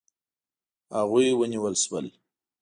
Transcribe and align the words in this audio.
هغوی 0.97 1.27
ونیول 1.39 1.75
شول. 1.83 2.05